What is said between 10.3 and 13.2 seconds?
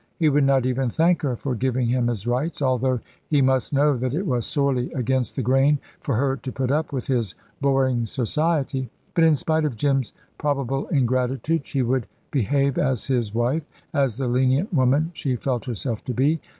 probable ingratitude, she would behave as